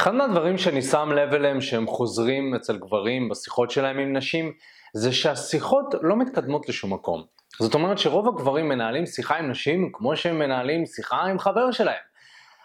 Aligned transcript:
אחד 0.00 0.14
מהדברים 0.14 0.58
שאני 0.58 0.82
שם 0.82 1.12
לב 1.12 1.34
אליהם 1.34 1.60
שהם 1.60 1.86
חוזרים 1.86 2.54
אצל 2.54 2.76
גברים 2.76 3.28
בשיחות 3.28 3.70
שלהם 3.70 3.98
עם 3.98 4.16
נשים, 4.16 4.52
זה 4.94 5.12
שהשיחות 5.12 5.94
לא 6.02 6.16
מתקדמות 6.16 6.68
לשום 6.68 6.92
מקום. 6.92 7.24
זאת 7.58 7.74
אומרת 7.74 7.98
שרוב 7.98 8.28
הגברים 8.28 8.68
מנהלים 8.68 9.06
שיחה 9.06 9.36
עם 9.36 9.50
נשים 9.50 9.90
כמו 9.92 10.16
שהם 10.16 10.38
מנהלים 10.38 10.86
שיחה 10.86 11.16
עם 11.16 11.38
חבר 11.38 11.70
שלהם. 11.70 12.02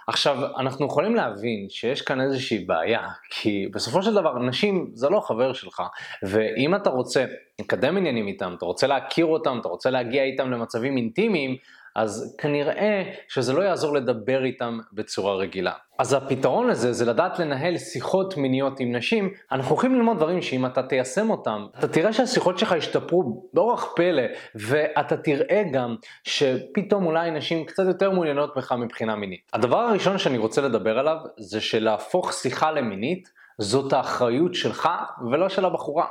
עכשיו, 0.08 0.38
אנחנו 0.58 0.86
יכולים 0.86 1.16
להבין 1.16 1.68
שיש 1.70 2.02
כאן 2.02 2.22
איזושהי 2.22 2.60
בעיה, 2.60 3.08
כי 3.30 3.68
בסופו 3.74 4.04
של 4.04 4.14
דבר 4.14 4.40
נשים 4.40 4.92
זה 4.94 5.10
לא 5.10 5.20
חבר 5.20 5.54
שלך, 5.54 5.84
ואם 6.24 6.76
אתה 6.76 6.90
רוצה 6.90 7.26
לקדם 7.62 7.98
עניינים 7.98 8.28
איתם, 8.28 8.56
אתה 8.58 8.66
רוצה 8.66 8.88
להכיר 8.88 9.26
אותם, 9.26 9.58
אתה 9.62 9.68
רוצה 9.68 9.90
להגיע 9.90 10.24
איתם 10.24 10.52
למצבים 10.52 10.98
אינטימיים, 10.98 11.58
אז 11.96 12.36
כנראה 12.38 13.04
שזה 13.28 13.54
לא 13.54 13.62
יעזור 13.62 13.96
לדבר 13.96 14.44
איתם 14.44 14.80
בצורה 14.94 15.36
רגילה. 15.36 15.72
אז 16.00 16.14
הפתרון 16.14 16.68
לזה 16.68 16.94
זה 16.94 17.06
לדעת 17.06 17.40
לנהל 17.40 17.78
שיחות 17.78 18.38
מיניות 18.38 18.80
עם 18.80 18.96
נשים. 18.96 19.34
אנחנו 19.52 19.72
הולכים 19.72 19.96
ללמוד 19.96 20.18
דברים 20.18 20.42
שאם 20.42 20.66
אתה 20.66 20.84
תיישם 20.84 21.30
אותם, 21.30 21.66
אתה 21.80 21.88
תראה 21.88 22.14
שהשיחות 22.14 22.60
שלך 22.60 22.76
ישתפרו 22.78 23.50
באורח 23.54 23.94
פלא, 23.96 24.24
ואתה 24.56 25.18
תראה 25.18 25.64
גם 25.74 25.96
שפתאום 26.24 27.06
אולי 27.06 27.32
נשים 27.32 27.66
קצת 27.66 27.84
יותר 27.88 28.12
מעוניינות 28.12 28.54
בך 28.58 28.72
מבחינה 28.72 29.16
מינית. 29.16 29.50
הדבר 29.54 29.78
הראשון 29.78 30.18
שאני 30.18 30.38
רוצה 30.38 30.62
לדבר 30.62 31.00
עליו 31.00 31.18
זה 31.38 31.62
שלהפוך 31.62 32.34
שיחה 32.34 32.72
למינית 32.72 33.30
זאת 33.60 33.94
האחריות 33.94 34.56
שלך 34.56 34.90
ולא 35.32 35.50
של 35.50 35.66
הבחורה. 35.66 36.06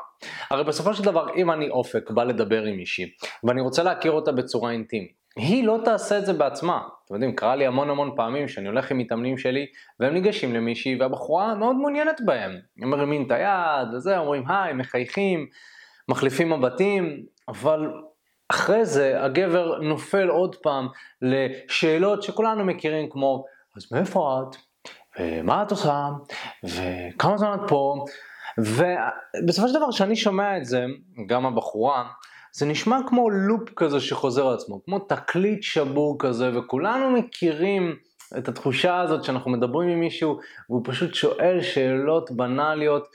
הרי 0.50 0.64
בסופו 0.64 0.94
של 0.94 1.04
דבר 1.04 1.26
אם 1.36 1.50
אני 1.50 1.68
אופק 1.68 2.10
בא 2.10 2.24
לדבר 2.24 2.62
עם 2.62 2.76
מישהי 2.76 3.10
ואני 3.44 3.60
רוצה 3.60 3.82
להכיר 3.82 4.12
אותה 4.12 4.32
בצורה 4.32 4.70
אינטימית 4.70 5.23
היא 5.36 5.64
לא 5.64 5.78
תעשה 5.84 6.18
את 6.18 6.26
זה 6.26 6.32
בעצמה. 6.32 6.80
אתם 7.04 7.14
יודעים, 7.14 7.36
קרה 7.36 7.56
לי 7.56 7.66
המון 7.66 7.90
המון 7.90 8.12
פעמים 8.16 8.48
שאני 8.48 8.68
הולך 8.68 8.90
עם 8.90 8.98
מתאמנים 8.98 9.38
שלי 9.38 9.66
והם 10.00 10.14
ניגשים 10.14 10.54
למישהי 10.54 10.96
והבחורה 11.00 11.54
מאוד 11.54 11.76
מעוניינת 11.76 12.20
בהם. 12.24 12.56
הם 12.82 12.90
מרימים 12.90 13.26
את 13.26 13.30
היד 13.30 13.94
וזה, 13.94 14.18
אומרים 14.18 14.44
היי, 14.48 14.72
מחייכים, 14.72 15.46
מחליפים 16.08 16.50
מבטים, 16.50 17.22
אבל 17.48 17.92
אחרי 18.48 18.84
זה 18.84 19.24
הגבר 19.24 19.78
נופל 19.78 20.28
עוד 20.28 20.56
פעם 20.56 20.88
לשאלות 21.22 22.22
שכולנו 22.22 22.64
מכירים 22.64 23.10
כמו 23.10 23.44
אז 23.76 23.92
מאיפה 23.92 24.42
את? 24.42 24.56
ומה 25.20 25.62
את 25.62 25.70
עושה? 25.70 26.08
וכמה 26.64 27.36
זמן 27.36 27.54
את 27.54 27.68
פה? 27.68 28.04
ובסופו 28.58 29.68
של 29.68 29.74
דבר 29.74 29.90
כשאני 29.90 30.16
שומע 30.16 30.56
את 30.56 30.64
זה, 30.64 30.86
גם 31.26 31.46
הבחורה, 31.46 32.04
זה 32.56 32.66
נשמע 32.66 32.98
כמו 33.06 33.30
לופ 33.30 33.70
כזה 33.76 34.00
שחוזר 34.00 34.46
על 34.46 34.54
עצמו, 34.54 34.84
כמו 34.84 34.98
תקליט 34.98 35.62
שבור 35.62 36.16
כזה, 36.18 36.58
וכולנו 36.58 37.10
מכירים 37.10 37.96
את 38.38 38.48
התחושה 38.48 39.00
הזאת 39.00 39.24
שאנחנו 39.24 39.50
מדברים 39.50 39.88
עם 39.88 40.00
מישהו 40.00 40.38
והוא 40.68 40.82
פשוט 40.84 41.14
שואל 41.14 41.62
שאלות 41.62 42.30
בנאליות. 42.30 43.08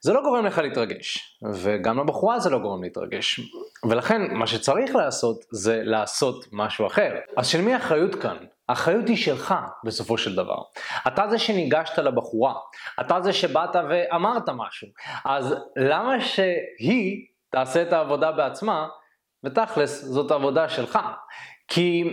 זה 0.00 0.12
לא 0.12 0.22
גורם 0.22 0.46
לך 0.46 0.58
להתרגש, 0.58 1.38
וגם 1.54 1.98
לבחורה 1.98 2.38
זה 2.38 2.50
לא 2.50 2.58
גורם 2.58 2.82
להתרגש. 2.82 3.40
ולכן 3.88 4.34
מה 4.34 4.46
שצריך 4.46 4.96
לעשות 4.96 5.44
זה 5.50 5.80
לעשות 5.84 6.46
משהו 6.52 6.86
אחר. 6.86 7.14
אז 7.36 7.46
של 7.46 7.60
מי 7.60 7.74
האחריות 7.74 8.14
כאן? 8.14 8.36
האחריות 8.68 9.08
היא 9.08 9.16
שלך 9.16 9.54
בסופו 9.84 10.18
של 10.18 10.36
דבר. 10.36 10.62
אתה 11.06 11.28
זה 11.28 11.38
שניגשת 11.38 11.98
לבחורה, 11.98 12.54
אתה 13.00 13.20
זה 13.20 13.32
שבאת 13.32 13.76
ואמרת 13.90 14.48
משהו. 14.48 14.88
אז 15.24 15.54
למה 15.76 16.20
שהיא 16.20 17.26
תעשה 17.50 17.82
את 17.82 17.92
העבודה 17.92 18.32
בעצמה, 18.32 18.88
ותכלס 19.44 20.04
זאת 20.04 20.30
עבודה 20.30 20.68
שלך. 20.68 20.98
כי 21.68 22.04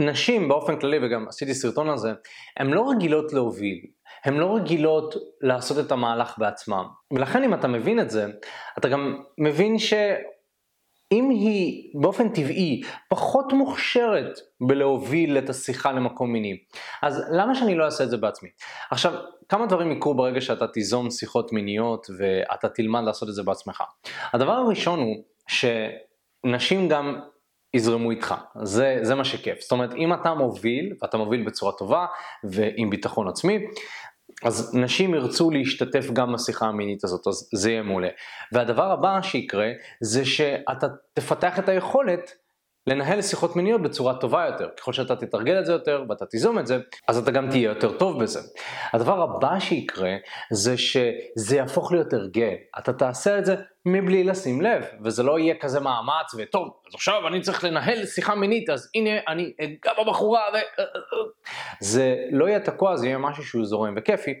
נשים 0.00 0.48
באופן 0.48 0.80
כללי, 0.80 0.98
וגם 1.02 1.28
עשיתי 1.28 1.54
סרטון 1.54 1.88
על 1.88 1.96
זה, 1.96 2.12
הן 2.56 2.70
לא 2.70 2.90
רגילות 2.90 3.32
להוביל, 3.32 3.78
הן 4.24 4.34
לא 4.34 4.56
רגילות 4.56 5.14
לעשות 5.40 5.86
את 5.86 5.92
המהלך 5.92 6.34
בעצמם. 6.38 6.84
ולכן 7.12 7.42
אם 7.42 7.54
אתה 7.54 7.68
מבין 7.68 8.00
את 8.00 8.10
זה, 8.10 8.26
אתה 8.78 8.88
גם 8.88 9.22
מבין 9.38 9.78
שאם 11.12 11.30
היא 11.30 11.90
באופן 11.94 12.28
טבעי 12.28 12.82
פחות 13.08 13.52
מוכשרת 13.52 14.38
בלהוביל 14.60 15.38
את 15.38 15.50
השיחה 15.50 15.92
למקום 15.92 16.32
מיני, 16.32 16.56
אז 17.02 17.22
למה 17.30 17.54
שאני 17.54 17.74
לא 17.74 17.84
אעשה 17.84 18.04
את 18.04 18.10
זה 18.10 18.16
בעצמי? 18.16 18.48
עכשיו, 18.90 19.12
כמה 19.48 19.66
דברים 19.66 19.92
יקרו 19.92 20.14
ברגע 20.14 20.40
שאתה 20.40 20.66
תיזום 20.66 21.10
שיחות 21.10 21.52
מיניות 21.52 22.06
ואתה 22.18 22.68
תלמד 22.68 23.02
לעשות 23.04 23.28
את 23.28 23.34
זה 23.34 23.42
בעצמך. 23.42 23.82
הדבר 24.32 24.52
הראשון 24.52 25.00
הוא 25.00 25.16
שנשים 25.48 26.88
גם 26.88 27.20
יזרמו 27.74 28.10
איתך, 28.10 28.34
זה, 28.62 28.98
זה 29.02 29.14
מה 29.14 29.24
שכיף. 29.24 29.60
זאת 29.60 29.72
אומרת, 29.72 29.94
אם 29.94 30.14
אתה 30.14 30.34
מוביל, 30.34 30.94
ואתה 31.02 31.16
מוביל 31.16 31.46
בצורה 31.46 31.72
טובה 31.72 32.06
ועם 32.44 32.90
ביטחון 32.90 33.28
עצמי, 33.28 33.58
אז 34.44 34.74
נשים 34.74 35.14
ירצו 35.14 35.50
להשתתף 35.50 36.10
גם 36.12 36.32
בשיחה 36.32 36.66
המינית 36.66 37.04
הזאת, 37.04 37.26
אז 37.26 37.48
זה 37.54 37.70
יהיה 37.70 37.82
מעולה. 37.82 38.08
והדבר 38.52 38.92
הבא 38.92 39.22
שיקרה, 39.22 39.68
זה 40.00 40.24
שאתה 40.24 40.86
תפתח 41.14 41.58
את 41.58 41.68
היכולת 41.68 42.30
לנהל 42.90 43.22
שיחות 43.22 43.56
מיניות 43.56 43.82
בצורה 43.82 44.14
טובה 44.14 44.46
יותר. 44.46 44.68
ככל 44.76 44.92
שאתה 44.92 45.16
תתרגל 45.16 45.58
את 45.58 45.66
זה 45.66 45.72
יותר 45.72 46.04
ואתה 46.08 46.26
תיזום 46.26 46.58
את 46.58 46.66
זה, 46.66 46.78
אז 47.08 47.18
אתה 47.18 47.30
גם 47.30 47.50
תהיה 47.50 47.68
יותר 47.68 47.98
טוב 47.98 48.22
בזה. 48.22 48.40
הדבר 48.92 49.22
הבא 49.22 49.58
שיקרה 49.58 50.16
זה 50.52 50.76
שזה 50.78 51.56
יהפוך 51.56 51.92
להיות 51.92 52.12
הרגל. 52.12 52.54
אתה 52.78 52.92
תעשה 52.92 53.38
את 53.38 53.44
זה 53.44 53.56
מבלי 53.86 54.24
לשים 54.24 54.60
לב, 54.60 54.84
וזה 55.04 55.22
לא 55.22 55.38
יהיה 55.38 55.54
כזה 55.60 55.80
מאמץ 55.80 56.34
וטוב, 56.38 56.68
אז 56.88 56.94
עכשיו 56.94 57.28
אני 57.28 57.40
צריך 57.40 57.64
לנהל 57.64 58.06
שיחה 58.06 58.34
מינית, 58.34 58.70
אז 58.70 58.90
הנה 58.94 59.10
אני 59.28 59.52
אגע 59.60 59.92
בבחורה 60.02 60.42
ו... 60.54 60.56
זה 61.80 62.16
לא 62.30 62.48
יהיה 62.48 62.60
תקוע, 62.60 62.96
זה 62.96 63.06
יהיה 63.06 63.18
משהו 63.18 63.44
שהוא 63.44 63.64
זורם 63.64 63.94
וכיפי. 63.96 64.34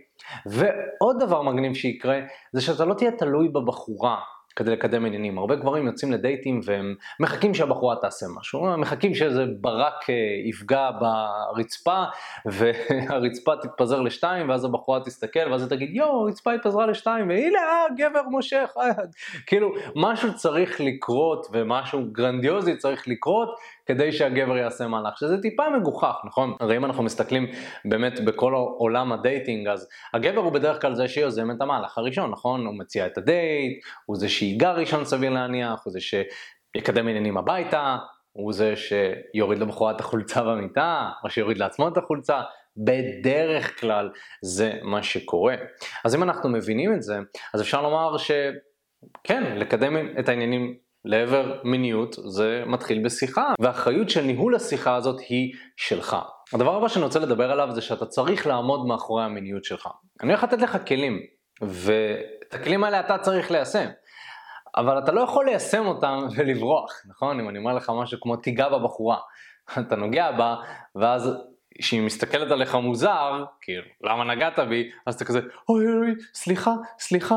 ועוד 0.46 1.16
דבר 1.20 1.42
מגניב 1.42 1.74
שיקרה, 1.74 2.18
זה 2.52 2.60
שאתה 2.60 2.84
לא 2.84 2.94
תהיה 2.94 3.10
תלוי 3.10 3.48
בבחורה. 3.48 4.20
כדי 4.56 4.70
לקדם 4.70 5.04
עניינים. 5.04 5.38
הרבה 5.38 5.56
גברים 5.56 5.86
יוצאים 5.86 6.12
לדייטים 6.12 6.60
והם 6.64 6.94
מחכים 7.20 7.54
שהבחורה 7.54 7.96
תעשה 7.96 8.26
משהו, 8.38 8.76
מחכים 8.78 9.14
שאיזה 9.14 9.44
ברק 9.60 10.10
אה, 10.10 10.14
יפגע 10.48 10.90
ברצפה 11.00 12.04
והרצפה 12.52 13.52
תתפזר 13.62 14.00
לשתיים 14.00 14.48
ואז 14.48 14.64
הבחורה 14.64 15.00
תסתכל 15.04 15.50
ואז 15.50 15.62
היא 15.62 15.70
תגיד 15.70 15.96
יואו 15.96 16.26
הרצפה 16.26 16.52
התפזרה 16.52 16.86
לשתיים 16.86 17.28
והנה 17.28 17.58
אה, 17.58 17.86
גבר 17.96 18.22
מושך. 18.22 18.70
כאילו 19.46 19.72
משהו 19.96 20.34
צריך 20.34 20.80
לקרות 20.80 21.46
ומשהו 21.52 22.04
גרנדיוזי 22.12 22.76
צריך 22.76 23.08
לקרות 23.08 23.48
כדי 23.90 24.12
שהגבר 24.12 24.56
יעשה 24.56 24.86
מהלך, 24.86 25.18
שזה 25.18 25.42
טיפה 25.42 25.62
מגוחך, 25.70 26.14
נכון? 26.24 26.54
הרי 26.60 26.76
אם 26.76 26.84
אנחנו 26.84 27.02
מסתכלים 27.02 27.46
באמת 27.84 28.20
בכל 28.20 28.54
עולם 28.54 29.12
ה 29.12 29.19
dating, 29.19 29.68
אז 29.68 29.88
הגבר 30.14 30.40
הוא 30.40 30.52
בדרך 30.52 30.80
כלל 30.80 30.94
זה 30.94 31.08
שיוזם 31.08 31.50
את 31.50 31.60
המהלך 31.60 31.98
הראשון, 31.98 32.30
נכון? 32.30 32.66
הוא 32.66 32.78
מציע 32.78 33.06
את 33.06 33.18
הדייט, 33.18 33.84
הוא 34.06 34.16
זה 34.16 34.28
שיגע 34.28 34.72
ראשון 34.72 35.04
סביר 35.04 35.30
להניח, 35.30 35.80
הוא 35.84 35.92
זה 35.92 35.98
שיקדם 36.00 37.08
עניינים 37.08 37.36
הביתה, 37.36 37.96
הוא 38.32 38.52
זה 38.52 38.74
שיוריד 38.76 39.58
לבחורה 39.58 39.92
את 39.92 40.00
החולצה 40.00 40.42
במיטה, 40.42 41.10
או 41.24 41.30
שיוריד 41.30 41.58
לעצמו 41.58 41.88
את 41.88 41.96
החולצה, 41.96 42.40
בדרך 42.76 43.80
כלל 43.80 44.10
זה 44.42 44.72
מה 44.82 45.02
שקורה. 45.02 45.54
אז 46.04 46.14
אם 46.14 46.22
אנחנו 46.22 46.48
מבינים 46.48 46.94
את 46.94 47.02
זה, 47.02 47.18
אז 47.54 47.60
אפשר 47.60 47.82
לומר 47.82 48.16
שכן, 48.18 49.56
לקדם 49.56 50.18
את 50.18 50.28
העניינים 50.28 50.76
לעבר 51.04 51.60
מיניות 51.64 52.16
זה 52.26 52.62
מתחיל 52.66 53.04
בשיחה, 53.04 53.54
והאחריות 53.60 54.10
של 54.10 54.20
ניהול 54.20 54.54
השיחה 54.54 54.94
הזאת 54.94 55.20
היא 55.28 55.52
שלך. 55.76 56.16
הדבר 56.52 56.76
הבא 56.76 56.88
שאני 56.88 57.04
רוצה 57.04 57.18
לדבר 57.18 57.50
עליו 57.50 57.68
זה 57.70 57.80
שאתה 57.80 58.06
צריך 58.06 58.46
לעמוד 58.46 58.86
מאחורי 58.86 59.24
המיניות 59.24 59.64
שלך. 59.64 59.88
אני 60.22 60.32
הולך 60.32 60.44
לתת 60.44 60.62
לך 60.62 60.78
כלים, 60.88 61.20
ואת 61.62 62.54
הכלים 62.54 62.84
האלה 62.84 63.00
אתה 63.00 63.18
צריך 63.18 63.50
ליישם. 63.50 63.88
אבל 64.76 64.98
אתה 64.98 65.12
לא 65.12 65.20
יכול 65.20 65.46
ליישם 65.46 65.86
אותם 65.86 66.18
ולברוח, 66.36 66.92
נכון? 67.08 67.40
אם 67.40 67.48
אני 67.48 67.58
אומר 67.58 67.74
לך 67.74 67.92
משהו 68.00 68.18
כמו 68.20 68.36
תיגע 68.36 68.68
בבחורה, 68.68 69.18
אתה 69.80 69.96
נוגע 69.96 70.32
בה, 70.32 70.56
ואז 70.94 71.32
כשהיא 71.78 72.02
מסתכלת 72.02 72.50
עליך 72.50 72.74
מוזר, 72.74 73.44
כאילו, 73.60 73.86
למה 74.04 74.24
נגעת 74.24 74.58
בי? 74.58 74.90
אז 75.06 75.14
אתה 75.14 75.24
כזה, 75.24 75.40
אוי 75.68 75.84
אוי, 75.86 76.14
סליחה, 76.34 76.72
סליחה. 76.98 77.34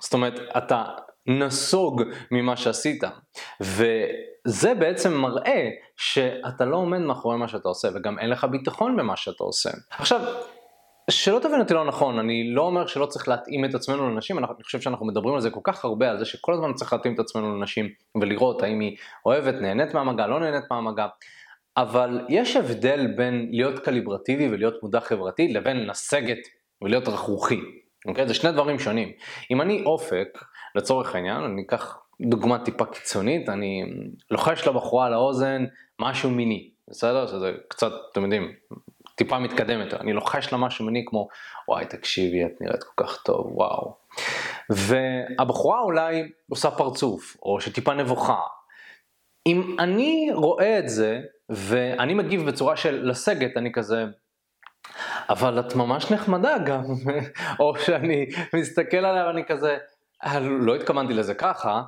זאת 0.00 0.14
אומרת, 0.14 0.40
אתה 0.56 0.84
נסוג 1.26 2.02
ממה 2.30 2.56
שעשית. 2.56 3.02
וזה 3.60 4.74
בעצם 4.74 5.14
מראה 5.14 5.68
שאתה 5.96 6.64
לא 6.64 6.76
עומד 6.76 6.98
מאחורי 6.98 7.36
מה 7.36 7.48
שאתה 7.48 7.68
עושה, 7.68 7.88
וגם 7.94 8.18
אין 8.18 8.30
לך 8.30 8.44
ביטחון 8.44 8.96
במה 8.96 9.16
שאתה 9.16 9.44
עושה. 9.44 9.70
עכשיו, 9.90 10.20
שלא 11.10 11.38
תבין 11.38 11.60
אותי 11.60 11.74
לא 11.74 11.84
נכון, 11.84 12.18
אני 12.18 12.54
לא 12.54 12.62
אומר 12.62 12.86
שלא 12.86 13.06
צריך 13.06 13.28
להתאים 13.28 13.64
את 13.64 13.74
עצמנו 13.74 14.10
לנשים, 14.10 14.38
אני 14.38 14.46
חושב 14.64 14.80
שאנחנו 14.80 15.06
מדברים 15.06 15.34
על 15.34 15.40
זה 15.40 15.50
כל 15.50 15.60
כך 15.64 15.84
הרבה, 15.84 16.10
על 16.10 16.18
זה 16.18 16.24
שכל 16.24 16.52
הזמן 16.52 16.74
צריך 16.74 16.92
להתאים 16.92 17.14
את 17.14 17.18
עצמנו 17.18 17.58
לנשים 17.58 17.88
ולראות 18.20 18.62
האם 18.62 18.80
היא 18.80 18.96
אוהבת, 19.26 19.54
נהנית 19.54 19.94
מהמגע, 19.94 20.26
לא 20.26 20.40
נהנית 20.40 20.64
מהמגע. 20.70 21.06
אבל 21.76 22.20
יש 22.28 22.56
הבדל 22.56 23.06
בין 23.16 23.48
להיות 23.50 23.78
קליברטיבי 23.78 24.48
ולהיות 24.48 24.82
מודע 24.82 25.00
חברתי 25.00 25.48
לבין 25.48 25.86
לסגת 25.86 26.38
ולהיות 26.82 27.08
רכרוכי. 27.08 27.60
אוקיי? 28.06 28.28
זה 28.28 28.34
שני 28.34 28.52
דברים 28.52 28.78
שונים. 28.78 29.12
אם 29.50 29.60
אני 29.60 29.82
אופק, 29.86 30.44
לצורך 30.74 31.14
העניין, 31.14 31.36
אני 31.36 31.62
אקח 31.62 31.98
דוגמה 32.20 32.64
טיפה 32.64 32.84
קיצונית, 32.84 33.48
אני 33.48 33.84
לוחש 34.30 34.66
לבחורה 34.66 35.06
על 35.06 35.14
האוזן 35.14 35.64
משהו 36.00 36.30
מיני, 36.30 36.70
בסדר? 36.90 37.26
שזה 37.26 37.52
קצת, 37.68 37.92
אתם 38.12 38.22
יודעים, 38.22 38.52
טיפה 39.14 39.38
מתקדם 39.38 39.80
יותר, 39.80 39.96
אני 40.00 40.12
לוחש 40.12 40.52
לה 40.52 40.58
משהו 40.58 40.84
מיני 40.84 41.04
כמו, 41.06 41.28
וואי 41.68 41.86
תקשיבי, 41.86 42.44
את 42.44 42.60
נראית 42.60 42.82
כל 42.82 43.04
כך 43.04 43.22
טוב, 43.22 43.46
וואו. 43.54 43.96
והבחורה 44.70 45.80
אולי 45.80 46.30
עושה 46.50 46.70
פרצוף, 46.70 47.36
או 47.42 47.60
שטיפה 47.60 47.94
נבוכה. 47.94 48.40
אם 49.46 49.76
אני 49.78 50.30
רואה 50.34 50.78
את 50.78 50.88
זה, 50.88 51.20
ואני 51.48 52.14
מגיב 52.14 52.46
בצורה 52.46 52.76
של 52.76 53.08
לסגת, 53.08 53.56
אני 53.56 53.72
כזה, 53.72 54.04
אבל 55.28 55.60
את 55.60 55.74
ממש 55.74 56.10
נחמדה 56.10 56.58
גם, 56.66 56.82
או 57.60 57.78
שאני 57.78 58.26
מסתכל 58.54 58.96
עליה 58.96 59.26
ואני 59.26 59.44
כזה, 59.44 59.78
לא 60.40 60.74
התכוונתי 60.74 61.14
לזה 61.14 61.34
ככה, 61.34 61.82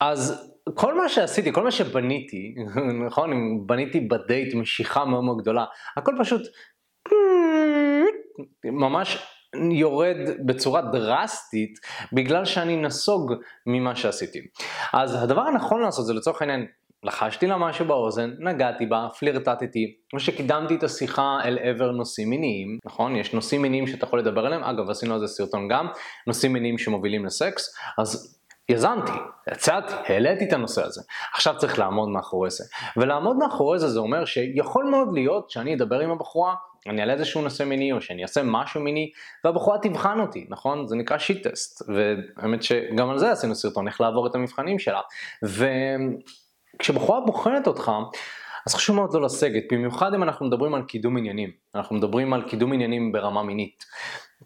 אז 0.00 0.52
כל 0.74 0.94
מה 0.94 1.08
שעשיתי, 1.08 1.52
כל 1.52 1.64
מה 1.64 1.70
שבניתי, 1.70 2.54
נכון, 3.06 3.32
אם 3.32 3.66
בניתי 3.66 4.00
בדייט 4.00 4.54
משיכה 4.54 5.04
מאוד 5.04 5.24
מאוד 5.24 5.38
גדולה, 5.38 5.64
הכל 5.96 6.12
פשוט 6.18 6.42
ממש 8.64 9.26
יורד 9.70 10.16
בצורה 10.46 10.82
דרסטית 10.82 11.78
בגלל 12.12 12.44
שאני 12.44 12.76
נסוג 12.76 13.32
ממה 13.66 13.96
שעשיתי. 13.96 14.38
אז 14.92 15.22
הדבר 15.22 15.40
הנכון 15.40 15.82
לעשות 15.82 16.06
זה 16.06 16.14
לצורך 16.14 16.42
העניין 16.42 16.66
לחשתי 17.06 17.46
לה 17.46 17.56
משהו 17.56 17.86
באוזן, 17.86 18.30
נגעתי 18.38 18.86
בה, 18.86 19.08
פלירטטתי, 19.18 19.94
או 20.14 20.20
שקידמתי 20.20 20.74
את 20.74 20.82
השיחה 20.82 21.38
אל 21.44 21.58
עבר 21.58 21.90
נושאים 21.90 22.30
מיניים, 22.30 22.78
נכון? 22.86 23.16
יש 23.16 23.34
נושאים 23.34 23.62
מיניים 23.62 23.86
שאתה 23.86 24.04
יכול 24.04 24.18
לדבר 24.18 24.46
עליהם, 24.46 24.64
אגב 24.64 24.90
עשינו 24.90 25.14
על 25.14 25.20
זה 25.20 25.26
סרטון 25.26 25.68
גם, 25.68 25.86
נושאים 26.26 26.52
מיניים 26.52 26.78
שמובילים 26.78 27.24
לסקס, 27.24 27.74
אז 27.98 28.38
יזמתי, 28.68 29.12
יצאתי, 29.52 29.92
העליתי 30.06 30.44
את 30.44 30.52
הנושא 30.52 30.84
הזה. 30.84 31.02
עכשיו 31.34 31.54
צריך 31.58 31.78
לעמוד 31.78 32.08
מאחורי 32.08 32.50
זה. 32.50 32.64
ולעמוד 32.96 33.36
מאחורי 33.36 33.78
זה 33.78 33.88
זה 33.88 33.98
אומר 33.98 34.24
שיכול 34.24 34.84
מאוד 34.84 35.08
להיות 35.14 35.50
שאני 35.50 35.74
אדבר 35.74 36.00
עם 36.00 36.10
הבחורה, 36.10 36.54
אני 36.88 37.00
אעלה 37.00 37.12
איזשהו 37.12 37.42
נושא 37.42 37.62
מיני 37.62 37.92
או 37.92 38.00
שאני 38.00 38.22
אעשה 38.22 38.42
משהו 38.44 38.80
מיני 38.80 39.10
והבחורה 39.44 39.78
תבחן 39.78 40.20
אותי, 40.20 40.46
נכון? 40.48 40.86
זה 40.86 40.96
נקרא 40.96 41.18
שיט 41.18 41.46
טסט. 41.46 41.82
והאמת 41.88 42.62
שגם 42.62 43.10
על 43.10 43.18
זה 43.18 43.32
עשינו 43.32 43.54
סרטון, 43.54 43.88
איך 43.88 44.00
לעבור 44.00 44.26
את 44.26 44.34
המבחנים 44.34 44.78
שלה. 44.78 45.00
וכשבחורה 46.76 47.20
בוחנת 47.20 47.66
אותך, 47.66 47.92
אז 48.66 48.74
חשוב 48.74 48.96
מאוד 48.96 49.14
לא 49.14 49.22
לסגת, 49.22 49.62
במיוחד 49.72 50.14
אם 50.14 50.22
אנחנו 50.22 50.46
מדברים 50.46 50.74
על 50.74 50.82
קידום 50.82 51.16
עניינים. 51.16 51.50
אנחנו 51.74 51.96
מדברים 51.96 52.32
על 52.32 52.42
קידום 52.42 52.72
עניינים 52.72 53.12
ברמה 53.12 53.42
מינית. 53.42 53.84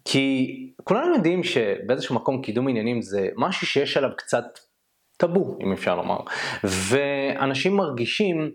כי 0.05 0.47
כולנו 0.83 1.15
יודעים 1.15 1.43
שבאיזשהו 1.43 2.15
מקום 2.15 2.41
קידום 2.41 2.67
עניינים 2.67 3.01
זה 3.01 3.29
משהו 3.37 3.67
שיש 3.67 3.97
עליו 3.97 4.09
קצת 4.17 4.45
טאבו, 5.17 5.57
אם 5.61 5.73
אפשר 5.73 5.95
לומר. 5.95 6.17
ואנשים 6.63 7.75
מרגישים 7.75 8.51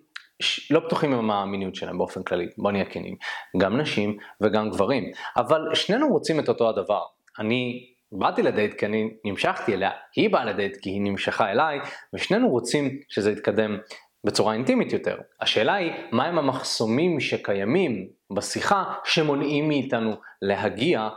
לא 0.70 0.80
בטוחים 0.80 1.12
עם 1.12 1.30
המיניות 1.30 1.74
שלהם 1.74 1.98
באופן 1.98 2.22
כללי, 2.22 2.46
בוא 2.58 2.72
נהיה 2.72 2.84
כנים. 2.84 3.16
גם 3.56 3.80
נשים 3.80 4.16
וגם 4.40 4.70
גברים. 4.70 5.10
אבל 5.36 5.74
שנינו 5.74 6.08
רוצים 6.08 6.40
את 6.40 6.48
אותו 6.48 6.68
הדבר. 6.68 7.02
אני 7.38 7.86
באתי 8.12 8.42
לדייט 8.42 8.74
כי 8.74 8.86
אני 8.86 9.10
נמשכתי 9.24 9.74
אליה, 9.74 9.90
היא 10.16 10.30
באה 10.30 10.44
לדייט 10.44 10.76
כי 10.76 10.90
היא 10.90 11.00
נמשכה 11.00 11.50
אליי, 11.50 11.78
ושנינו 12.14 12.48
רוצים 12.48 12.98
שזה 13.08 13.30
יתקדם 13.30 13.78
בצורה 14.26 14.54
אינטימית 14.54 14.92
יותר. 14.92 15.16
השאלה 15.40 15.74
היא, 15.74 15.92
מהם 16.12 16.38
המחסומים 16.38 17.20
שקיימים 17.20 18.08
בשיחה 18.34 18.84
שמונעים 19.04 19.68
מאיתנו 19.68 20.12
להגיע 20.42 21.08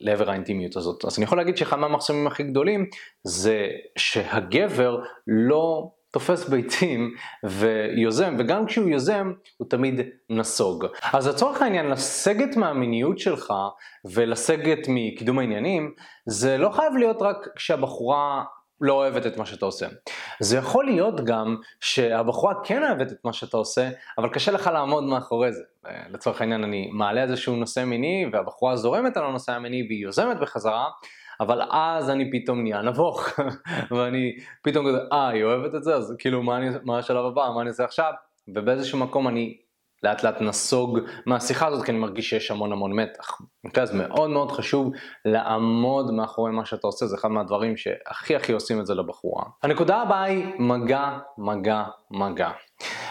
לעבר 0.00 0.30
האינטימיות 0.30 0.76
הזאת. 0.76 1.04
אז 1.04 1.18
אני 1.18 1.24
יכול 1.24 1.38
להגיד 1.38 1.56
שאחד 1.56 1.76
מהמחסומים 1.76 2.26
הכי 2.26 2.42
גדולים 2.42 2.86
זה 3.24 3.66
שהגבר 3.98 5.00
לא 5.26 5.90
תופס 6.12 6.48
ביצים 6.48 7.14
ויוזם, 7.44 8.34
וגם 8.38 8.66
כשהוא 8.66 8.88
יוזם 8.88 9.32
הוא 9.56 9.68
תמיד 9.70 10.00
נסוג. 10.30 10.86
אז 11.12 11.28
לצורך 11.28 11.62
העניין 11.62 11.86
לסגת 11.86 12.56
מהמיניות 12.56 13.18
שלך 13.18 13.52
ולסגת 14.04 14.78
מקידום 14.88 15.38
העניינים 15.38 15.94
זה 16.26 16.58
לא 16.58 16.70
חייב 16.70 16.96
להיות 16.96 17.22
רק 17.22 17.48
כשהבחורה 17.56 18.44
לא 18.80 18.92
אוהבת 18.92 19.26
את 19.26 19.36
מה 19.36 19.46
שאתה 19.46 19.66
עושה. 19.66 19.86
זה 20.40 20.56
יכול 20.56 20.84
להיות 20.84 21.24
גם 21.24 21.56
שהבחורה 21.80 22.54
כן 22.64 22.82
אוהבת 22.82 23.12
את 23.12 23.24
מה 23.24 23.32
שאתה 23.32 23.56
עושה, 23.56 23.88
אבל 24.18 24.28
קשה 24.28 24.52
לך 24.52 24.66
לעמוד 24.66 25.04
מאחורי 25.04 25.52
זה. 25.52 25.62
לצורך 26.10 26.40
העניין 26.40 26.64
אני 26.64 26.90
מעלה 26.92 27.22
איזשהו 27.22 27.56
נושא 27.56 27.84
מיני 27.84 28.26
והבחורה 28.32 28.76
זורמת 28.76 29.16
על 29.16 29.24
הנושא 29.24 29.52
המיני 29.52 29.86
והיא 29.88 30.02
יוזמת 30.04 30.40
בחזרה, 30.40 30.86
אבל 31.40 31.62
אז 31.70 32.10
אני 32.10 32.30
פתאום 32.30 32.62
נהיה 32.62 32.82
נבוך, 32.82 33.28
ואני 33.96 34.36
פתאום 34.62 34.88
כזה, 34.88 34.98
אה, 35.12 35.28
היא 35.28 35.44
אוהבת 35.44 35.74
את 35.74 35.84
זה? 35.84 35.94
אז 35.94 36.14
כאילו, 36.18 36.42
מה, 36.42 36.56
אני, 36.56 36.68
מה 36.84 36.98
השלב 36.98 37.24
הבא? 37.24 37.50
מה 37.54 37.60
אני 37.60 37.68
עושה 37.68 37.84
עכשיו? 37.84 38.12
ובאיזשהו 38.48 38.98
מקום 38.98 39.28
אני 39.28 39.56
לאט 40.02 40.22
לאט 40.22 40.40
נסוג 40.40 40.98
מהשיחה 41.26 41.66
הזאת, 41.66 41.84
כי 41.84 41.90
אני 41.90 41.98
מרגיש 41.98 42.30
שיש 42.30 42.50
המון 42.50 42.72
המון 42.72 42.92
מתח. 42.92 43.40
אוקיי, 43.64 43.82
אז 43.82 43.94
מאוד 43.94 44.30
מאוד 44.30 44.52
חשוב 44.52 44.90
לעמוד 45.24 46.10
מאחורי 46.10 46.52
מה 46.52 46.64
שאתה 46.64 46.86
עושה, 46.86 47.06
זה 47.06 47.16
אחד 47.16 47.28
מהדברים 47.28 47.76
שהכי 47.76 48.36
הכי 48.36 48.52
עושים 48.52 48.80
את 48.80 48.86
זה 48.86 48.94
לבחורה. 48.94 49.44
הנקודה 49.62 49.96
הבאה 49.96 50.22
היא 50.22 50.44
מגע, 50.58 51.18
מגע, 51.38 51.84
מגע. 52.10 52.50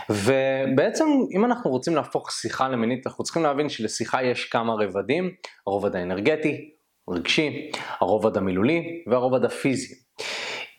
ובעצם 0.10 1.06
אם 1.36 1.46
אנחנו 1.46 1.72
רוצים 1.72 1.96
להפוך 1.96 2.32
שיחה 2.32 2.70
למינית, 2.70 3.08
אנחנו 3.08 3.24
צריכים 3.24 3.44
להבין 3.44 3.70
שלשיחה 3.70 4.24
יש 4.24 4.46
כמה 4.46 4.74
רבדים, 4.74 5.32
הרובד 5.68 5.96
האנרגטי, 5.96 6.72
רגשי, 7.10 7.72
הרובד 8.00 8.38
המילולי 8.38 9.04
והרובד 9.08 9.46
הפיזי. 9.46 9.96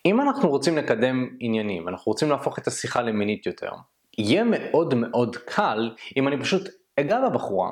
אם 0.07 0.21
אנחנו 0.21 0.49
רוצים 0.49 0.77
לקדם 0.77 1.29
עניינים, 1.41 1.89
אנחנו 1.89 2.13
רוצים 2.13 2.31
להפוך 2.31 2.59
את 2.59 2.67
השיחה 2.67 3.03
למינית 3.03 3.47
יותר, 3.47 3.71
יהיה 4.19 4.45
מאוד 4.45 4.95
מאוד 4.95 5.37
קל 5.37 5.91
אם 6.17 6.29
אני 6.29 6.41
פשוט 6.41 6.69
אגע 7.01 7.29
בבחורה. 7.29 7.71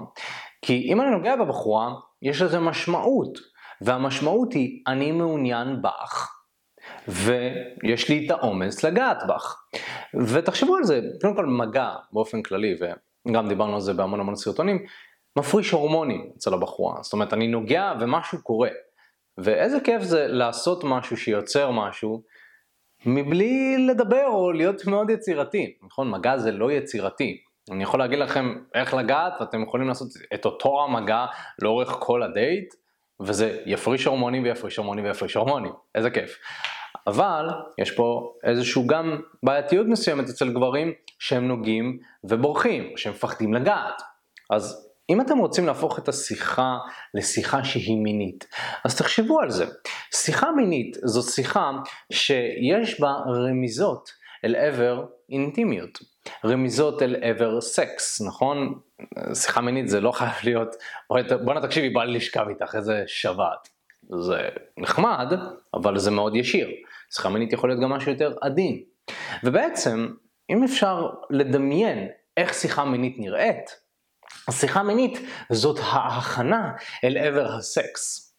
כי 0.62 0.88
אם 0.93 1.00
אני 1.00 1.11
נוגע 1.11 1.37
בבחורה, 1.37 1.94
יש 2.23 2.43
לזה 2.43 2.61
משמעות, 2.61 3.38
והמשמעות 3.81 4.53
היא 4.53 4.82
אני 4.87 5.12
מעוניין 5.12 5.82
בך, 5.82 6.37
ויש 7.08 8.08
לי 8.08 8.26
את 8.26 8.31
האומץ 8.31 8.85
לגעת 8.85 9.23
בך. 9.29 9.62
ותחשבו 10.14 10.76
על 10.76 10.85
זה, 10.85 11.00
קודם 11.20 11.37
כל 11.37 11.46
מגע 11.46 11.91
באופן 12.12 12.43
כללי, 12.43 12.75
וגם 13.29 13.49
דיברנו 13.49 13.75
על 13.75 13.81
זה 13.81 13.94
בהמון 13.94 14.20
המון 14.20 14.37
סרטונים, 14.37 14.85
מפריש 15.38 15.71
הורמונים 15.71 16.31
אצל 16.37 16.55
הבחורה, 16.55 17.03
זאת 17.03 17.12
אומרת 17.12 17.32
אני 17.32 17.49
נוגע 17.49 17.93
ומשהו 18.00 18.43
קורה. 18.43 18.71
ואיזה 19.38 19.81
כיף 19.81 20.03
זה 20.03 20.27
לעשות 20.27 20.85
משהו 20.85 21.17
שיוצר 21.17 21.71
משהו 21.71 22.23
מבלי 23.06 23.87
לדבר 23.88 24.27
או 24.27 24.53
להיות 24.53 24.87
מאוד 24.87 25.11
יצירתי, 25.11 25.75
נכון? 25.82 26.11
מגע 26.11 26.37
זה 26.37 26.53
לא 26.53 26.73
יצירתי. 26.73 27.41
אני 27.71 27.82
יכול 27.82 28.00
להגיד 28.00 28.19
לכם 28.19 28.55
איך 28.75 28.94
לגעת 28.94 29.32
ואתם 29.41 29.62
יכולים 29.62 29.88
לעשות 29.88 30.09
את 30.35 30.44
אותו 30.44 30.85
המגע 30.85 31.27
לאורך 31.62 31.97
כל 32.00 32.23
הדייט 32.23 32.75
וזה 33.21 33.59
יפריש 33.67 34.05
הורמונים 34.05 34.43
ויפריש 34.43 34.77
הורמונים 34.77 35.05
ויפריש 35.05 35.34
הורמונים, 35.34 35.72
איזה 35.94 36.10
כיף. 36.10 36.39
אבל 37.06 37.49
יש 37.79 37.91
פה 37.91 38.34
איזשהו 38.44 38.87
גם 38.87 39.20
בעייתיות 39.43 39.87
מסוימת 39.87 40.29
אצל 40.29 40.53
גברים 40.53 40.93
שהם 41.19 41.49
נוגעים 41.49 41.99
ובורחים, 42.25 42.96
שהם 42.96 43.13
מפחדים 43.13 43.55
לגעת. 43.55 44.03
אז 44.51 44.90
אם 45.10 45.20
אתם 45.20 45.38
רוצים 45.38 45.67
להפוך 45.67 45.98
את 45.98 46.08
השיחה 46.08 46.79
לשיחה 47.14 47.64
שהיא 47.64 47.98
מינית, 48.02 48.46
אז 48.84 48.98
תחשבו 48.98 49.40
על 49.40 49.50
זה. 49.50 49.67
שיחה 50.14 50.52
מינית 50.52 50.96
זו 51.05 51.22
שיחה 51.22 51.70
שיש 52.12 53.00
בה 53.00 53.12
רמיזות 53.26 54.10
אל 54.44 54.56
עבר 54.56 55.05
אינטימיות. 55.31 55.98
רמיזות 56.44 57.02
אל 57.02 57.17
עבר 57.22 57.60
סקס, 57.60 58.20
נכון? 58.20 58.79
שיחה 59.34 59.60
מינית 59.60 59.88
זה 59.88 60.00
לא 60.00 60.12
חייב 60.12 60.32
להיות, 60.44 60.76
בואנה 61.44 61.60
תקשיבי, 61.60 61.90
בא 61.90 62.05
לי 62.05 62.17
לשכב 62.17 62.48
איתך, 62.48 62.74
איזה 62.74 63.02
שבת. 63.06 63.69
זה 64.19 64.48
נחמד, 64.79 65.32
אבל 65.74 65.98
זה 65.98 66.10
מאוד 66.10 66.36
ישיר. 66.36 66.69
שיחה 67.14 67.29
מינית 67.29 67.52
יכול 67.52 67.70
להיות 67.70 67.82
גם 67.82 67.90
משהו 67.90 68.12
יותר 68.12 68.34
עדין. 68.40 68.82
ובעצם, 69.44 70.08
אם 70.50 70.64
אפשר 70.64 71.08
לדמיין 71.31 72.08
איך 72.36 72.55
שיחה 72.55 72.84
מינית 72.84 73.17
נראית, 73.19 73.81
השיחה 74.50 74.82
מינית 74.82 75.19
זאת 75.50 75.78
ההכנה 75.82 76.72
אל 77.04 77.19
עבר 77.19 77.46
הסקס. 77.52 78.34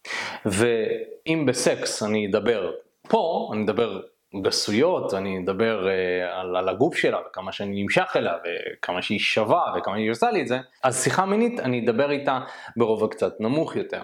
ואם 0.46 1.46
בסקס 1.46 2.02
אני 2.02 2.26
אדבר 2.26 2.72
פה, 3.08 3.50
אני 3.52 3.64
אדבר 3.64 4.00
גסויות, 4.42 5.14
אני 5.14 5.38
אדבר 5.44 5.86
uh, 5.86 6.34
על, 6.34 6.56
על 6.56 6.68
הגוף 6.68 6.96
שלה 6.96 7.18
וכמה 7.30 7.52
שאני 7.52 7.82
נמשך 7.82 8.12
אליה 8.16 8.32
וכמה 8.44 9.02
שהיא 9.02 9.18
שווה 9.18 9.74
וכמה 9.76 9.96
שהיא 9.96 10.10
עושה 10.10 10.30
לי 10.30 10.42
את 10.42 10.48
זה, 10.48 10.58
אז 10.82 11.04
שיחה 11.04 11.26
מינית 11.26 11.60
אני 11.60 11.84
אדבר 11.84 12.10
איתה 12.10 12.40
ברובע 12.76 13.08
קצת 13.08 13.40
נמוך 13.40 13.76
יותר. 13.76 14.02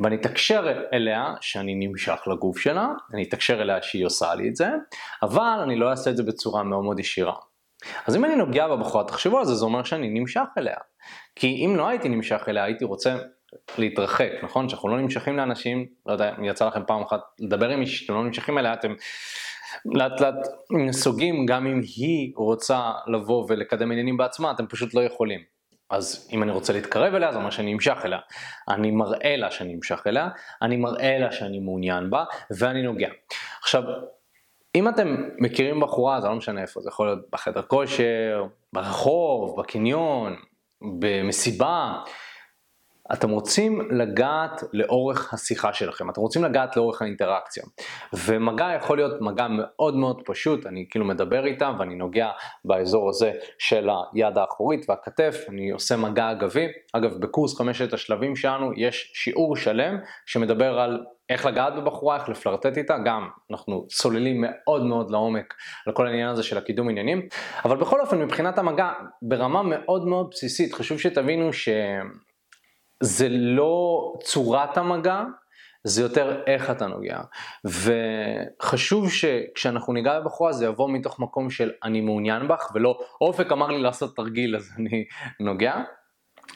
ואני 0.00 0.16
אתקשר 0.16 0.82
אליה 0.92 1.34
שאני 1.40 1.74
נמשך 1.74 2.20
לגוף 2.26 2.58
שלה, 2.58 2.88
אני 3.14 3.22
אתקשר 3.22 3.62
אליה 3.62 3.82
שהיא 3.82 4.06
עושה 4.06 4.34
לי 4.34 4.48
את 4.48 4.56
זה, 4.56 4.68
אבל 5.22 5.58
אני 5.62 5.76
לא 5.76 5.90
אעשה 5.90 6.10
את 6.10 6.16
זה 6.16 6.22
בצורה 6.22 6.62
מאוד 6.62 6.84
מאוד 6.84 6.98
ישירה. 6.98 7.34
אז 8.06 8.16
אם 8.16 8.24
אני 8.24 8.36
נוגע 8.36 8.68
בבחורה, 8.68 9.04
תחשבו 9.04 9.38
על 9.38 9.44
זה, 9.44 9.54
זה 9.54 9.64
אומר 9.64 9.84
שאני 9.84 10.20
נמשך 10.20 10.46
אליה. 10.58 10.76
כי 11.36 11.66
אם 11.66 11.76
לא 11.76 11.88
הייתי 11.88 12.08
נמשך 12.08 12.44
אליה, 12.48 12.64
הייתי 12.64 12.84
רוצה 12.84 13.16
להתרחק, 13.78 14.30
נכון? 14.42 14.68
שאנחנו 14.68 14.88
לא 14.88 15.00
נמשכים 15.00 15.36
לאנשים, 15.36 15.86
לא 16.06 16.12
יודע, 16.12 16.32
יצא 16.42 16.66
לכם 16.66 16.80
פעם 16.86 17.02
אחת 17.02 17.20
לדבר 17.38 17.68
עם 17.68 17.80
מישהו 17.80 17.96
שאתם 17.98 18.14
לא 18.14 18.24
נמשכים 18.24 18.58
אליה, 18.58 18.72
אתם 18.72 18.94
לאט 19.84 20.20
לאט 20.20 20.34
נסוגים, 20.70 21.46
גם 21.46 21.66
אם 21.66 21.80
היא 21.96 22.32
רוצה 22.36 22.92
לבוא 23.06 23.46
ולקדם 23.48 23.92
עניינים 23.92 24.16
בעצמה, 24.16 24.50
אתם 24.50 24.66
פשוט 24.66 24.94
לא 24.94 25.00
יכולים. 25.00 25.40
אז 25.90 26.28
אם 26.32 26.42
אני 26.42 26.52
רוצה 26.52 26.72
להתקרב 26.72 27.14
אליה, 27.14 27.32
זה 27.32 27.38
אומר 27.38 27.50
שאני 27.50 27.72
נמשך 27.72 27.96
אליה. 28.04 28.18
אני 28.68 28.90
מראה 28.90 29.36
לה 29.36 29.50
שאני 29.50 29.74
נמשך 29.74 30.02
אליה, 30.06 30.28
אני 30.62 30.76
מראה 30.76 31.18
לה 31.18 31.32
שאני 31.32 31.58
מעוניין 31.58 32.10
בה, 32.10 32.24
ואני 32.58 32.82
נוגע. 32.82 33.08
עכשיו, 33.60 33.82
אם 34.74 34.88
אתם 34.88 35.16
מכירים 35.38 35.80
בחורה, 35.80 36.20
זה 36.20 36.28
לא 36.28 36.34
משנה 36.34 36.62
איפה, 36.62 36.80
זה 36.80 36.88
יכול 36.88 37.06
להיות 37.06 37.18
בחדר 37.32 37.62
כושר, 37.62 38.44
ברחוב, 38.72 39.60
בקניון, 39.60 40.36
במסיבה, 40.98 42.02
אתם 43.12 43.30
רוצים 43.30 43.90
לגעת 43.90 44.62
לאורך 44.72 45.34
השיחה 45.34 45.72
שלכם, 45.72 46.10
אתם 46.10 46.20
רוצים 46.20 46.44
לגעת 46.44 46.76
לאורך 46.76 47.02
האינטראקציה. 47.02 47.64
ומגע 48.12 48.68
יכול 48.76 48.98
להיות 48.98 49.20
מגע 49.20 49.46
מאוד 49.50 49.96
מאוד 49.96 50.22
פשוט, 50.26 50.66
אני 50.66 50.86
כאילו 50.90 51.04
מדבר 51.04 51.46
איתה 51.46 51.70
ואני 51.78 51.94
נוגע 51.94 52.30
באזור 52.64 53.08
הזה 53.08 53.32
של 53.58 53.88
היד 54.12 54.38
האחורית 54.38 54.90
והכתף, 54.90 55.44
אני 55.48 55.70
עושה 55.70 55.96
מגע 55.96 56.30
אגבי. 56.30 56.66
אגב, 56.92 57.14
בקורס 57.20 57.58
חמשת 57.58 57.92
השלבים 57.92 58.36
שלנו 58.36 58.72
יש 58.76 59.10
שיעור 59.14 59.56
שלם 59.56 59.98
שמדבר 60.26 60.80
על 60.80 61.04
איך 61.30 61.46
לגעת 61.46 61.74
בבחורה, 61.74 62.16
איך 62.16 62.28
לפלרטט 62.28 62.78
איתה, 62.78 62.98
גם 63.04 63.28
אנחנו 63.50 63.86
צוללים 63.88 64.44
מאוד 64.46 64.84
מאוד 64.84 65.10
לעומק 65.10 65.54
על 65.86 65.92
כל 65.92 66.06
העניין 66.06 66.28
הזה 66.28 66.42
של 66.42 66.58
הקידום 66.58 66.88
עניינים, 66.88 67.28
אבל 67.64 67.76
בכל 67.76 68.00
אופן 68.00 68.18
מבחינת 68.18 68.58
המגע 68.58 68.92
ברמה 69.22 69.62
מאוד 69.62 70.06
מאוד 70.06 70.28
בסיסית 70.30 70.74
חשוב 70.74 70.98
שתבינו 70.98 71.52
ש... 71.52 71.68
זה 73.02 73.28
לא 73.28 74.12
צורת 74.22 74.76
המגע, 74.76 75.22
זה 75.84 76.02
יותר 76.02 76.42
איך 76.46 76.70
אתה 76.70 76.86
נוגע. 76.86 77.20
וחשוב 77.64 79.10
שכשאנחנו 79.10 79.92
ניגע 79.92 80.20
בבחורה 80.20 80.52
זה 80.52 80.64
יבוא 80.64 80.90
מתוך 80.90 81.20
מקום 81.20 81.50
של 81.50 81.70
אני 81.84 82.00
מעוניין 82.00 82.48
בך, 82.48 82.70
ולא 82.74 82.98
אופק 83.20 83.52
אמר 83.52 83.66
לי 83.66 83.82
לעשות 83.82 84.16
תרגיל 84.16 84.56
אז 84.56 84.70
אני 84.78 85.04
נוגע. 85.40 85.82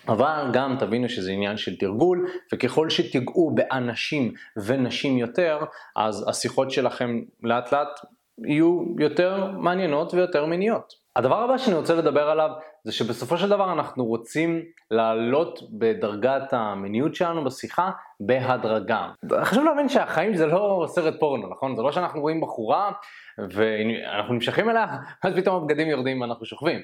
אבל 0.08 0.50
גם 0.52 0.76
תבינו 0.78 1.08
שזה 1.08 1.30
עניין 1.30 1.56
של 1.56 1.76
תרגול, 1.76 2.28
וככל 2.52 2.90
שתיגעו 2.90 3.54
באנשים 3.54 4.32
ונשים 4.66 5.18
יותר, 5.18 5.58
אז 5.96 6.28
השיחות 6.28 6.70
שלכם 6.70 7.20
לאט 7.42 7.72
לאט 7.72 8.00
יהיו 8.46 8.82
יותר 8.98 9.50
מעניינות 9.50 10.14
ויותר 10.14 10.46
מיניות. 10.46 11.04
הדבר 11.16 11.42
הבא 11.42 11.58
שאני 11.58 11.76
רוצה 11.76 11.94
לדבר 11.94 12.30
עליו 12.30 12.50
זה 12.84 12.92
שבסופו 12.92 13.38
של 13.38 13.48
דבר 13.48 13.72
אנחנו 13.72 14.04
רוצים 14.04 14.62
לעלות 14.90 15.58
בדרגת 15.78 16.52
המיניות 16.52 17.14
שלנו 17.14 17.44
בשיחה 17.44 17.90
בהדרגה. 18.20 19.08
חשוב 19.42 19.64
להבין 19.64 19.88
שהחיים 19.88 20.34
זה 20.34 20.46
לא 20.46 20.84
סרט 20.88 21.14
פורנו, 21.20 21.48
נכון? 21.48 21.76
זה 21.76 21.82
לא 21.82 21.92
שאנחנו 21.92 22.20
רואים 22.20 22.40
בחורה 22.40 22.92
ואנחנו 23.38 24.34
נמשכים 24.34 24.70
אליה, 24.70 24.86
אז 25.24 25.34
פתאום 25.36 25.62
הבגדים 25.62 25.88
יורדים 25.88 26.20
ואנחנו 26.20 26.46
שוכבים. 26.46 26.80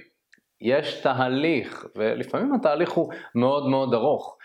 יש 0.61 1.01
תהליך, 1.03 1.87
ולפעמים 1.97 2.55
התהליך 2.55 2.91
הוא 2.91 3.13
מאוד 3.35 3.69
מאוד 3.69 3.95
ארוך. 3.95 4.37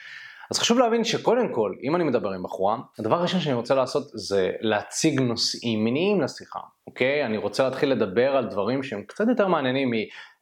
אז 0.52 0.60
חשוב 0.60 0.80
להבין 0.80 1.04
שקודם 1.04 1.54
כל, 1.54 1.74
אם 1.84 1.96
אני 1.96 2.04
מדבר 2.04 2.32
עם 2.32 2.44
בחורה, 2.44 2.78
הדבר 3.00 3.16
הראשון 3.16 3.40
שאני 3.40 3.56
רוצה 3.56 3.76
לעשות 3.76 4.08
זה 4.14 4.52
להציג 4.60 5.22
נושאים 5.22 5.84
מיניים 5.84 6.22
לשיחה, 6.22 6.60
אוקיי? 6.96 7.26
אני 7.26 7.38
רוצה 7.38 7.64
להתחיל 7.64 7.92
לדבר 7.92 8.38
על 8.38 8.46
דברים 8.46 8.84
שהם 8.84 9.04
קצת 9.08 9.28
יותר 9.30 9.48
מעניינים 9.48 9.92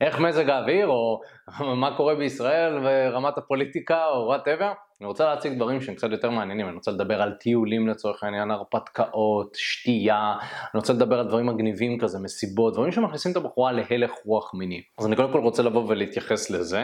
מאיך 0.02 0.20
מזג 0.20 0.50
האוויר, 0.50 0.88
או 0.88 1.22
מה 1.82 1.98
קורה 1.98 2.16
בישראל 2.16 2.80
ורמת 2.84 3.38
הפוליטיקה, 3.38 4.06
או 4.08 4.26
whatever. 4.26 4.72
אני 5.02 5.08
רוצה 5.08 5.26
להציג 5.26 5.54
דברים 5.54 5.82
שהם 5.82 5.96
קצת 5.96 6.12
יותר 6.12 6.30
מעניינים, 6.30 6.68
אני 6.68 6.76
רוצה 6.76 6.92
לדבר 6.92 7.22
על 7.22 7.34
טיולים 7.34 7.88
לצורך 7.88 8.24
העניין, 8.24 8.52
הרפתקאות, 8.52 9.56
שתייה, 9.56 10.34
אני 10.42 10.80
רוצה 10.80 10.94
לדבר 10.94 11.20
על 11.20 11.28
דברים 11.28 11.46
מגניבים 11.46 12.00
כזה, 12.00 12.20
מסיבות, 12.20 12.74
דברים 12.74 12.92
שמכניסים 12.92 13.32
את 13.32 13.38
הבחורה 13.38 13.72
להלך 13.72 14.12
רוח 14.26 14.54
מיני. 14.54 14.82
אז 15.00 15.08
אני 15.08 15.16
קודם 15.16 15.32
כל 15.32 15.40
רוצה 15.40 15.64
לבוא 15.64 15.84
ולהתייחס 15.88 16.50
לזה. 16.50 16.84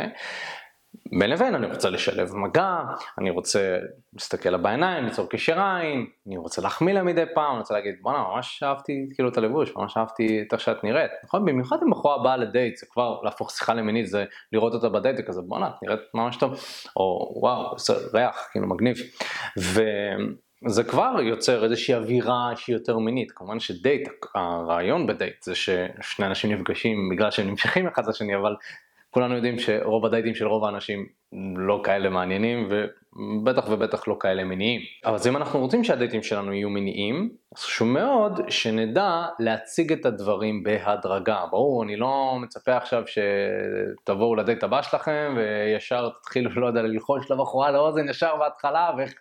בין 1.19 1.29
לבין 1.29 1.55
אני 1.55 1.67
רוצה 1.67 1.89
לשלב 1.89 2.36
מגע, 2.36 2.77
אני 3.17 3.29
רוצה 3.29 3.77
להסתכל 4.13 4.50
לה 4.50 4.58
בעיניים, 4.58 5.05
ליצור 5.05 5.29
קשר 5.29 5.60
עין, 5.62 6.05
אני 6.27 6.38
רוצה 6.38 6.62
להחמיא 6.62 6.93
לה 6.93 7.03
מדי 7.03 7.24
פעם, 7.34 7.51
אני 7.51 7.60
רוצה 7.60 7.74
להגיד 7.74 7.96
בואנה 8.01 8.24
ממש 8.24 8.63
אהבתי 8.63 9.10
כאילו 9.13 9.29
את 9.29 9.38
הלבוש, 9.38 9.75
ממש 9.75 9.98
אהבתי 9.98 10.43
את 10.48 10.53
איך 10.53 10.62
שאת 10.62 10.84
נראית, 10.84 11.12
נכון? 11.24 11.46
במיוחד 11.46 11.77
אם 11.84 11.89
בחורה 11.91 12.24
באה 12.24 12.38
לדייט 12.38 12.77
זה 12.77 12.86
כבר 12.89 13.22
להפוך 13.24 13.51
שיחה 13.51 13.74
למינית 13.74 14.08
זה 14.08 14.25
לראות 14.51 14.74
אותה 14.74 14.89
בדייט 14.89 15.15
וכזה 15.19 15.41
בואנה 15.41 15.67
את 15.67 15.84
נראית 15.84 16.00
ממש 16.13 16.38
טוב, 16.38 16.53
או 16.96 17.34
וואו 17.36 17.79
זה 17.79 17.93
ריח 18.13 18.48
כאילו 18.51 18.67
מגניב, 18.67 18.98
וזה 19.58 20.84
כבר 20.84 21.15
יוצר 21.22 21.63
איזושהי 21.63 21.96
אווירה 21.96 22.51
שהיא 22.55 22.75
יותר 22.75 22.98
מינית, 22.98 23.31
כמובן 23.31 23.60
שדייט, 23.60 24.10
הרעיון 24.36 25.08
בדייט 25.08 25.43
זה 25.43 25.55
ששני 25.55 26.25
אנשים 26.25 26.51
נפגשים 26.51 27.10
בגלל 27.12 27.31
שהם 27.31 27.48
נמשכים 27.48 27.88
אחד 27.88 28.08
לשני 28.08 28.36
אבל 28.36 28.55
כולנו 29.09 29.35
יודעים 29.35 29.59
שרוב 29.59 30.05
הדייטים 30.05 30.35
של 30.35 30.47
רוב 30.47 30.65
האנשים 30.65 31.05
לא 31.55 31.81
כאלה 31.83 32.09
מעניינים 32.09 32.69
ובטח 32.69 33.69
ובטח 33.69 34.07
לא 34.07 34.17
כאלה 34.19 34.43
מיניים. 34.43 34.81
אבל 35.05 35.17
אם 35.29 35.37
אנחנו 35.37 35.59
רוצים 35.59 35.83
שהדייטים 35.83 36.23
שלנו 36.23 36.53
יהיו 36.53 36.69
מיניים, 36.69 37.29
חשוב 37.59 37.87
מאוד 37.87 38.41
שנדע 38.49 39.25
להציג 39.39 39.91
את 39.91 40.05
הדברים 40.05 40.63
בהדרגה. 40.63 41.45
ברור, 41.51 41.83
אני 41.83 41.95
לא 41.95 42.37
מצפה 42.41 42.77
עכשיו 42.77 43.03
שתבואו 43.07 44.35
לדייט 44.35 44.63
הבא 44.63 44.81
שלכם 44.81 45.35
וישר 45.37 46.09
תתחילו, 46.09 46.61
לא 46.61 46.67
יודע, 46.67 46.81
ללחוש 46.81 47.31
לבחורה 47.31 47.71
לאוזן 47.71 48.09
ישר 48.09 48.35
בהתחלה 48.35 48.91
ואיך 48.97 49.13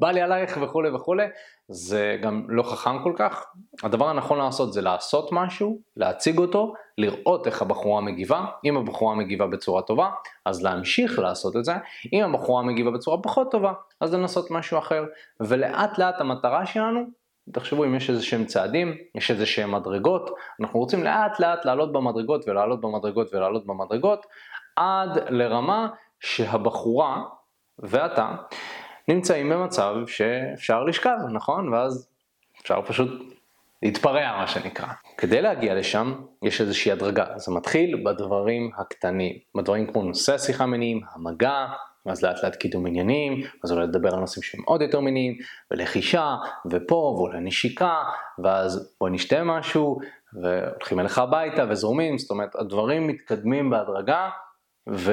בא 0.00 0.10
לי 0.10 0.20
עלייך 0.20 0.58
וכולי 0.62 0.90
וכולי. 0.90 1.26
זה 1.68 2.16
גם 2.22 2.46
לא 2.48 2.62
חכם 2.62 3.02
כל 3.02 3.12
כך. 3.16 3.46
הדבר 3.82 4.08
הנכון 4.08 4.38
לעשות 4.38 4.72
זה 4.72 4.82
לעשות 4.82 5.28
משהו, 5.32 5.78
להציג 5.96 6.38
אותו, 6.38 6.74
לראות 6.98 7.46
איך 7.46 7.62
הבחורה 7.62 8.00
מגיבה. 8.00 8.44
אם 8.64 8.76
הבחורה 8.76 9.14
מגיבה 9.14 9.46
בצורה 9.46 9.82
טובה, 9.82 10.10
אז 10.44 10.62
להמשיך 10.62 11.18
לעשות 11.18 11.56
את 11.56 11.64
זה. 11.64 11.74
אם 12.12 12.24
הבחורה 12.24 12.62
מגיבה 12.62 12.90
בצורה 12.90 13.22
פחות 13.22 13.50
טובה, 13.50 13.72
אז 14.00 14.14
לנסות 14.14 14.50
משהו 14.50 14.78
אחר. 14.78 15.04
ולאט 15.40 15.98
לאט 15.98 16.20
המטרה 16.20 16.66
שלנו, 16.66 17.21
תחשבו 17.52 17.84
אם 17.84 17.94
יש 17.94 18.10
איזה 18.10 18.22
שהם 18.22 18.44
צעדים, 18.44 18.94
יש 19.14 19.30
איזה 19.30 19.46
שהם 19.46 19.72
מדרגות, 19.72 20.30
אנחנו 20.60 20.80
רוצים 20.80 21.04
לאט 21.04 21.40
לאט 21.40 21.64
לעלות 21.64 21.92
במדרגות 21.92 22.48
ולעלות 22.48 22.80
במדרגות 22.80 23.34
ולעלות 23.34 23.66
במדרגות, 23.66 24.26
עד 24.76 25.18
לרמה 25.28 25.88
שהבחורה 26.20 27.22
ואתה 27.78 28.36
נמצאים 29.08 29.48
במצב 29.48 29.94
שאפשר 30.06 30.84
לשכב, 30.84 31.18
נכון? 31.32 31.72
ואז 31.72 32.08
אפשר 32.62 32.82
פשוט 32.82 33.10
להתפרע 33.82 34.36
מה 34.36 34.46
שנקרא. 34.46 34.86
כדי 35.18 35.42
להגיע 35.42 35.74
לשם 35.74 36.14
יש 36.42 36.60
איזושהי 36.60 36.92
הדרגה, 36.92 37.26
זה 37.36 37.52
מתחיל 37.52 38.02
בדברים 38.04 38.70
הקטנים, 38.76 39.36
בדברים 39.54 39.92
כמו 39.92 40.02
נושא 40.02 40.34
השיחה 40.34 40.66
מיניים, 40.66 41.00
המגע, 41.14 41.66
ואז 42.06 42.24
לאט 42.24 42.44
לאט 42.44 42.56
קידום 42.56 42.86
עניינים, 42.86 43.42
אז 43.64 43.72
אולי 43.72 43.86
לדבר 43.86 44.14
על 44.14 44.20
נושאים 44.20 44.42
שהם 44.42 44.60
עוד 44.64 44.82
יותר 44.82 45.00
מיניים, 45.00 45.34
ולחישה, 45.70 46.36
ופה, 46.70 46.94
ואולי 46.94 47.40
נשיקה, 47.40 48.02
ואז 48.38 48.94
בוא 49.00 49.08
נשתה 49.08 49.44
משהו, 49.44 49.98
והולכים 50.42 51.00
אליך 51.00 51.18
הביתה 51.18 51.64
וזורמים, 51.68 52.18
זאת 52.18 52.30
אומרת 52.30 52.56
הדברים 52.56 53.06
מתקדמים 53.06 53.70
בהדרגה, 53.70 54.30
ו... 54.90 55.12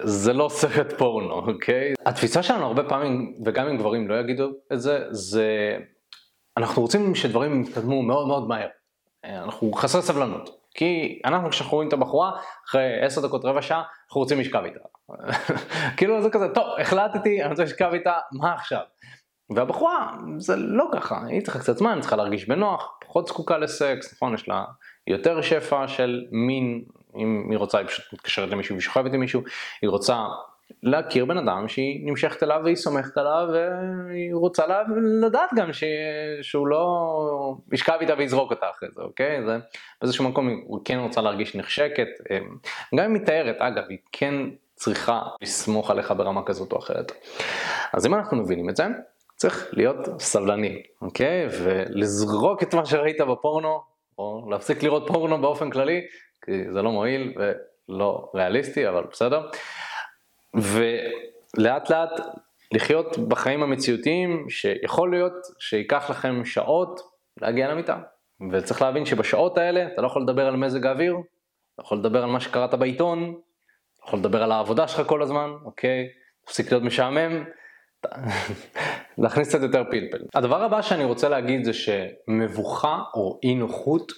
זה 0.00 0.32
לא 0.32 0.48
סרט 0.48 0.92
פורנו, 0.92 1.34
אוקיי? 1.34 1.94
התפיסה 2.06 2.42
שלנו 2.42 2.66
הרבה 2.66 2.84
פעמים, 2.88 3.34
וגם 3.44 3.68
אם 3.68 3.76
גברים 3.76 4.08
לא 4.08 4.20
יגידו 4.20 4.50
את 4.72 4.80
זה, 4.80 5.04
זה 5.10 5.76
אנחנו 6.56 6.82
רוצים 6.82 7.14
שדברים 7.14 7.62
יתקדמו 7.62 8.02
מאוד 8.02 8.28
מאוד 8.28 8.48
מהר. 8.48 8.68
אנחנו 9.24 9.72
חסרי 9.72 10.02
סבלנות. 10.02 10.50
כי 10.74 11.20
אנחנו 11.24 11.50
כשאנחנו 11.50 11.74
רואים 11.74 11.88
את 11.88 11.92
הבחורה, 11.92 12.32
אחרי 12.68 13.00
עשר 13.02 13.26
דקות 13.26 13.44
רבע 13.44 13.62
שעה, 13.62 13.82
אנחנו 14.08 14.20
רוצים 14.20 14.40
לשכב 14.40 14.62
איתה. 14.64 14.78
כאילו 15.96 16.22
זה 16.22 16.30
כזה, 16.30 16.48
טוב, 16.48 16.64
החלטתי, 16.80 17.42
אני 17.42 17.50
רוצה 17.50 17.62
לשכב 17.62 17.90
איתה, 17.92 18.14
מה 18.32 18.54
עכשיו? 18.54 18.80
והבחורה, 19.50 20.12
זה 20.38 20.56
לא 20.56 20.88
ככה, 20.92 21.20
היא 21.26 21.42
צריכה 21.42 21.58
קצת 21.58 21.76
זמן, 21.76 21.98
צריכה 22.00 22.16
להרגיש 22.16 22.48
בנוח, 22.48 22.98
פחות 23.00 23.26
זקוקה 23.26 23.58
לסקס, 23.58 24.14
נכון? 24.14 24.34
יש 24.34 24.48
לה 24.48 24.64
יותר 25.06 25.42
שפע 25.42 25.88
של 25.88 26.24
מין 26.32 26.84
אם 27.16 27.46
היא 27.50 27.58
רוצה 27.58 27.78
היא 27.78 27.86
פשוט 27.86 28.12
מתקשרת 28.12 28.50
למישהו 28.50 28.76
ושוכבת 28.76 29.12
עם 29.12 29.20
מישהו, 29.20 29.42
היא 29.82 29.90
רוצה 29.90 30.16
להכיר 30.82 31.24
בן 31.24 31.38
אדם 31.38 31.68
שהיא 31.68 32.10
נמשכת 32.10 32.42
אליו 32.42 32.60
והיא 32.64 32.76
סומכת 32.76 33.18
עליו 33.18 33.48
והיא 33.52 34.34
רוצה 34.34 34.64
לדעת 35.26 35.50
גם 35.56 35.72
ש... 35.72 35.84
שהוא 36.42 36.66
לא 36.66 37.56
ישכב 37.72 37.98
איתה 38.00 38.14
ויזרוק 38.18 38.50
אותה 38.50 38.66
אחרי 38.70 38.88
זה, 38.94 39.02
אוקיי? 39.02 39.44
זה 39.46 39.58
באיזשהו 40.00 40.28
מקום 40.28 40.48
היא 40.48 40.58
כן 40.84 40.98
רוצה 40.98 41.20
להרגיש 41.20 41.56
נחשקת, 41.56 42.08
גם 42.94 43.04
אם 43.04 43.14
היא 43.14 43.22
מתארת, 43.22 43.56
אגב, 43.58 43.84
היא 43.88 43.98
כן 44.12 44.34
צריכה 44.76 45.22
לסמוך 45.42 45.90
עליך 45.90 46.14
ברמה 46.16 46.42
כזאת 46.42 46.72
או 46.72 46.78
אחרת. 46.78 47.12
אז 47.92 48.06
אם 48.06 48.14
אנחנו 48.14 48.36
מבינים 48.36 48.68
את 48.68 48.76
זה, 48.76 48.84
צריך 49.36 49.68
להיות 49.72 49.96
סבלני, 50.18 50.82
אוקיי? 51.02 51.46
ולזרוק 51.62 52.62
את 52.62 52.74
מה 52.74 52.86
שראית 52.86 53.20
בפורנו, 53.20 53.80
או 54.18 54.50
להפסיק 54.50 54.82
לראות 54.82 55.08
פורנו 55.08 55.40
באופן 55.40 55.70
כללי, 55.70 56.00
כי 56.44 56.72
זה 56.72 56.82
לא 56.82 56.90
מועיל 56.90 57.34
ולא 57.88 58.30
ריאליסטי, 58.34 58.88
אבל 58.88 59.04
בסדר. 59.10 59.48
ולאט 60.54 61.90
לאט 61.90 62.20
לחיות 62.72 63.18
בחיים 63.18 63.62
המציאותיים, 63.62 64.50
שיכול 64.50 65.10
להיות 65.10 65.46
שייקח 65.58 66.10
לכם 66.10 66.44
שעות 66.44 67.00
להגיע 67.40 67.68
למיטה. 67.68 67.98
וצריך 68.52 68.82
להבין 68.82 69.06
שבשעות 69.06 69.58
האלה 69.58 69.86
אתה 69.86 70.02
לא 70.02 70.06
יכול 70.06 70.22
לדבר 70.22 70.46
על 70.46 70.56
מזג 70.56 70.86
האוויר, 70.86 71.16
אתה 71.74 71.82
יכול 71.82 71.98
לדבר 71.98 72.22
על 72.22 72.30
מה 72.30 72.40
שקראת 72.40 72.74
בעיתון, 72.74 73.40
יכול 74.06 74.18
לדבר 74.18 74.42
על 74.42 74.52
העבודה 74.52 74.88
שלך 74.88 75.08
כל 75.08 75.22
הזמן, 75.22 75.50
אוקיי? 75.64 76.08
תפסיק 76.46 76.72
להיות 76.72 76.84
משעמם, 76.84 77.44
להכניס 79.18 79.48
קצת 79.48 79.62
יותר 79.62 79.84
פלפל. 79.90 80.18
הדבר 80.34 80.62
הבא 80.62 80.82
שאני 80.82 81.04
רוצה 81.04 81.28
להגיד 81.28 81.64
זה 81.64 81.72
שמבוכה 81.72 83.02
או 83.14 83.40
אי 83.42 83.54
נוחות 83.54 84.12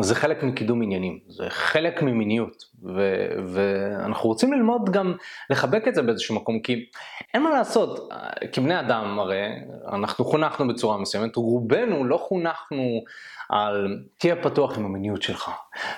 זה 0.00 0.14
חלק 0.14 0.42
מקידום 0.42 0.82
עניינים, 0.82 1.18
זה 1.28 1.44
חלק 1.48 2.02
ממיניות, 2.02 2.64
ו- 2.96 3.28
ואנחנו 3.52 4.28
רוצים 4.28 4.52
ללמוד 4.52 4.90
גם 4.90 5.14
לחבק 5.50 5.88
את 5.88 5.94
זה 5.94 6.02
באיזשהו 6.02 6.34
מקום, 6.34 6.60
כי 6.60 6.86
אין 7.34 7.42
מה 7.42 7.50
לעשות, 7.50 8.08
כבני 8.52 8.80
אדם 8.80 9.18
הרי, 9.18 9.46
אנחנו 9.92 10.24
חונכנו 10.24 10.68
בצורה 10.68 10.98
מסוימת, 10.98 11.36
רובנו 11.36 12.04
לא 12.04 12.16
חונכנו 12.16 13.00
על 13.48 13.98
תהיה 14.18 14.42
פתוח 14.42 14.78
עם 14.78 14.84
המיניות 14.84 15.22
שלך, 15.22 15.50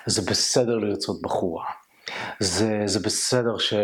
זה 0.06 0.30
בסדר 0.30 0.78
לרצות 0.78 1.22
בחורה, 1.22 1.64
זה, 2.40 2.82
זה 2.86 3.00
בסדר 3.00 3.58
ש... 3.58 3.74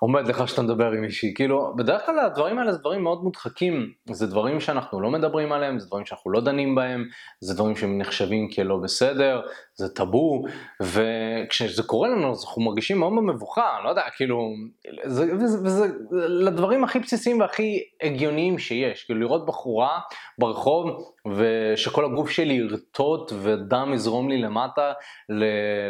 עומד 0.00 0.28
לך 0.28 0.48
שאתה 0.48 0.62
מדבר 0.62 0.90
עם 0.92 1.00
מישהי, 1.00 1.34
כאילו, 1.34 1.74
בדרך 1.76 2.06
כלל 2.06 2.18
הדברים 2.18 2.58
האלה 2.58 2.72
זה 2.72 2.78
דברים 2.78 3.02
מאוד 3.02 3.22
מודחקים, 3.22 3.92
זה 4.10 4.26
דברים 4.26 4.60
שאנחנו 4.60 5.00
לא 5.00 5.10
מדברים 5.10 5.52
עליהם, 5.52 5.78
זה 5.78 5.86
דברים 5.86 6.06
שאנחנו 6.06 6.30
לא 6.30 6.40
דנים 6.40 6.74
בהם, 6.74 7.08
זה 7.40 7.54
דברים 7.54 7.76
שהם 7.76 7.98
נחשבים 7.98 8.48
כלא 8.50 8.76
בסדר, 8.76 9.40
זה 9.80 9.94
טאבו, 9.94 10.42
וכשזה 10.82 11.82
קורה 11.82 12.08
לנו 12.08 12.32
אז 12.32 12.44
אנחנו 12.44 12.62
מרגישים 12.62 12.98
מאוד 12.98 13.12
במבוכה, 13.12 13.78
לא 13.84 13.88
יודע, 13.88 14.02
כאילו, 14.16 14.50
זה, 15.04 15.24
וזה, 15.34 15.58
וזה 15.64 15.86
לדברים 16.28 16.84
הכי 16.84 16.98
בסיסיים 16.98 17.40
והכי 17.40 17.80
הגיוניים 18.02 18.58
שיש, 18.58 19.04
כאילו 19.04 19.20
לראות 19.20 19.46
בחורה 19.46 19.98
ברחוב 20.38 21.12
ושכל 21.36 22.04
הגוף 22.04 22.30
שלי 22.30 22.54
ירטוט 22.54 23.32
ודם 23.42 23.90
יזרום 23.94 24.28
לי 24.28 24.38
למטה 24.38 24.92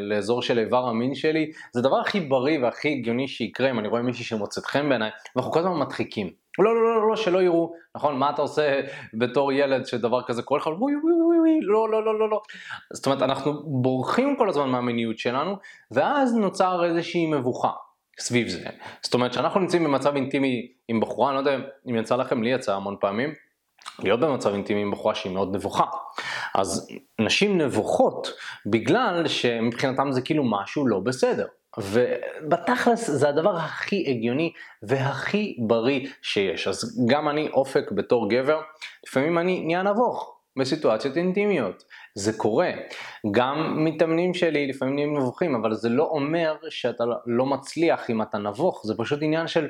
לאזור 0.00 0.42
של 0.42 0.58
איבר 0.58 0.88
המין 0.88 1.14
שלי, 1.14 1.50
זה 1.72 1.80
הדבר 1.80 1.96
הכי 2.00 2.20
בריא 2.20 2.58
והכי 2.62 2.92
הגיוני 2.92 3.28
שיקרה 3.28 3.70
אם 3.70 3.78
אני 3.78 3.88
רואה 3.88 4.02
מישהי 4.02 4.24
שמוצאת 4.24 4.64
חן 4.64 4.88
בעיניי, 4.88 5.10
ואנחנו 5.36 5.52
כל 5.52 5.58
הזמן 5.58 5.78
מדחיקים. 5.78 6.30
לא, 6.62 6.74
לא, 6.74 6.94
לא, 6.94 7.08
לא, 7.08 7.16
שלא 7.16 7.42
יראו, 7.42 7.72
נכון? 7.94 8.18
מה 8.18 8.30
אתה 8.30 8.42
עושה 8.42 8.80
בתור 9.14 9.52
ילד 9.52 9.86
שדבר 9.86 10.22
כזה 10.22 10.42
קורה 10.42 10.60
לך? 10.60 10.66
ווי 10.66 10.96
ווי 10.96 11.12
ווי 11.12 11.38
ווי, 11.38 11.58
לא, 11.62 11.90
לא, 11.90 12.04
לא, 12.04 12.18
לא, 12.18 12.30
לא. 12.30 12.40
זאת 12.92 13.06
אומרת, 13.06 13.22
אנחנו 13.22 13.62
בורחים 13.82 14.36
כל 14.36 14.48
הזמן 14.48 14.68
מהמיניות 14.68 15.18
שלנו, 15.18 15.56
ואז 15.90 16.34
נוצר 16.34 16.84
איזושהי 16.84 17.26
מבוכה 17.26 17.70
סביב 18.18 18.48
זה. 18.48 18.64
זאת 19.02 19.14
אומרת, 19.14 19.32
שאנחנו 19.32 19.60
נמצאים 19.60 19.84
במצב 19.84 20.14
אינטימי 20.14 20.72
עם 20.88 21.00
בחורה, 21.00 21.28
אני 21.28 21.34
לא 21.34 21.50
יודע 21.50 21.64
אם 21.90 21.96
יצא 21.96 22.16
לכם, 22.16 22.42
לי 22.42 22.50
יצא 22.50 22.74
המון 22.74 22.96
פעמים, 23.00 23.34
להיות 23.98 24.20
במצב 24.20 24.52
אינטימי 24.52 24.82
עם 24.82 24.90
בחורה 24.90 25.14
שהיא 25.14 25.32
מאוד 25.32 25.56
נבוכה. 25.56 25.84
אז 26.54 26.88
נשים 27.18 27.58
נבוכות 27.58 28.32
בגלל 28.66 29.28
שמבחינתם 29.28 30.12
זה 30.12 30.20
כאילו 30.20 30.44
משהו 30.44 30.86
לא 30.86 31.00
בסדר. 31.00 31.46
ובתכלס 31.78 33.10
זה 33.10 33.28
הדבר 33.28 33.56
הכי 33.56 34.04
הגיוני 34.08 34.52
והכי 34.82 35.56
בריא 35.66 36.08
שיש. 36.22 36.68
אז 36.68 37.06
גם 37.08 37.28
אני 37.28 37.48
אופק 37.48 37.90
בתור 37.92 38.30
גבר, 38.30 38.60
לפעמים 39.06 39.38
אני 39.38 39.60
נהיה 39.64 39.82
נבוך 39.82 40.36
בסיטואציות 40.58 41.16
אינטימיות. 41.16 41.84
זה 42.14 42.32
קורה. 42.32 42.70
גם 43.30 43.84
מתאמנים 43.84 44.34
שלי 44.34 44.66
לפעמים 44.66 44.94
נהיים 44.94 45.16
נבוכים, 45.16 45.54
אבל 45.54 45.74
זה 45.74 45.88
לא 45.88 46.02
אומר 46.02 46.56
שאתה 46.70 47.04
לא 47.26 47.46
מצליח 47.46 48.10
אם 48.10 48.22
אתה 48.22 48.38
נבוך, 48.38 48.82
זה 48.84 48.94
פשוט 48.96 49.18
עניין 49.22 49.46
של 49.46 49.68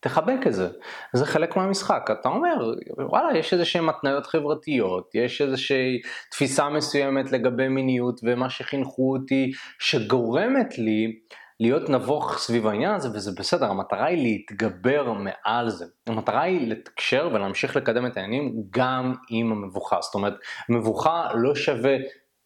תחבק 0.00 0.46
את 0.46 0.54
זה, 0.54 0.68
זה 1.12 1.26
חלק 1.26 1.56
מהמשחק, 1.56 2.10
אתה 2.12 2.28
אומר 2.28 2.72
וואלה 2.98 3.38
יש 3.38 3.52
איזה 3.52 3.64
שהן 3.64 3.88
התניות 3.88 4.26
חברתיות, 4.26 5.10
יש 5.14 5.42
איזושהי 5.42 6.00
תפיסה 6.30 6.68
מסוימת 6.68 7.32
לגבי 7.32 7.68
מיניות 7.68 8.20
ומה 8.24 8.50
שחינכו 8.50 9.12
אותי 9.12 9.52
שגורמת 9.78 10.78
לי 10.78 11.18
להיות 11.60 11.90
נבוך 11.90 12.38
סביב 12.38 12.66
העניין 12.66 12.94
הזה 12.94 13.08
וזה 13.14 13.32
בסדר, 13.38 13.66
המטרה 13.66 14.06
היא 14.06 14.22
להתגבר 14.22 15.12
מעל 15.12 15.68
זה, 15.68 15.84
המטרה 16.06 16.42
היא 16.42 16.70
לתקשר 16.70 17.30
ולהמשיך 17.32 17.76
לקדם 17.76 18.06
את 18.06 18.16
העניינים 18.16 18.62
גם 18.70 19.14
עם 19.30 19.52
המבוכה, 19.52 19.96
זאת 20.00 20.14
אומרת 20.14 20.34
מבוכה 20.68 21.28
לא 21.34 21.54
שווה 21.54 21.96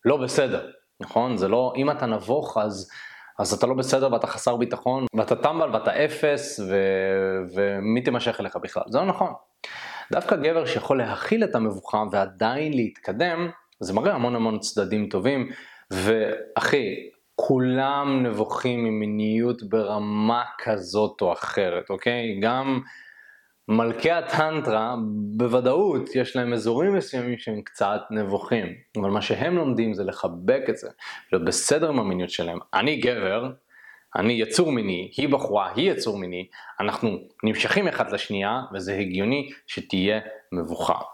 לא 0.04 0.16
בסדר, 0.16 0.70
נכון? 1.00 1.36
זה 1.36 1.48
לא, 1.48 1.72
אם 1.76 1.90
אתה 1.90 2.06
נבוך 2.06 2.58
אז 2.58 2.90
אז 3.38 3.52
אתה 3.52 3.66
לא 3.66 3.74
בסדר 3.74 4.12
ואתה 4.12 4.26
חסר 4.26 4.56
ביטחון, 4.56 5.06
ואתה 5.14 5.36
טמבל 5.36 5.70
ואתה 5.72 6.04
אפס, 6.04 6.60
ו... 6.68 6.76
ומי 7.54 8.02
תימשך 8.02 8.40
אליך 8.40 8.56
בכלל. 8.56 8.82
זה 8.88 8.98
לא 8.98 9.04
נכון. 9.04 9.32
דווקא 10.12 10.36
גבר 10.36 10.66
שיכול 10.66 10.98
להכיל 10.98 11.44
את 11.44 11.54
המבוכה 11.54 12.04
ועדיין 12.12 12.72
להתקדם, 12.72 13.50
זה 13.80 13.92
מראה 13.92 14.14
המון 14.14 14.36
המון 14.36 14.58
צדדים 14.58 15.08
טובים, 15.08 15.50
ואחי, 15.90 16.94
כולם 17.36 18.22
נבוכים 18.26 18.84
ממיניות 18.84 19.62
ברמה 19.62 20.42
כזאת 20.58 21.20
או 21.20 21.32
אחרת, 21.32 21.90
אוקיי? 21.90 22.38
גם 22.42 22.80
מלכי 23.68 24.10
הטנטרה, 24.10 24.94
בוודאות 25.36 26.14
יש 26.14 26.36
להם 26.36 26.52
אזורים 26.52 26.94
מסוימים 26.94 27.38
שהם 27.38 27.62
קצת 27.62 28.00
נבוכים, 28.10 28.66
אבל 28.96 29.10
מה 29.10 29.22
שהם 29.22 29.56
לומדים 29.56 29.94
זה 29.94 30.04
לחבק 30.04 30.62
את 30.68 30.76
זה, 30.76 30.88
להיות 31.32 31.44
בסדר 31.44 31.88
עם 31.88 31.98
המיניות 31.98 32.30
שלהם. 32.30 32.58
אני 32.74 32.96
גבר, 32.96 33.50
אני 34.16 34.32
יצור 34.32 34.72
מיני, 34.72 35.10
היא 35.16 35.28
בחורה, 35.28 35.72
היא 35.74 35.90
יצור 35.90 36.18
מיני, 36.18 36.48
אנחנו 36.80 37.18
נמשכים 37.42 37.88
אחד 37.88 38.12
לשנייה, 38.12 38.62
וזה 38.74 38.94
הגיוני 38.94 39.50
שתהיה 39.66 40.20
מבוכה. 40.52 41.13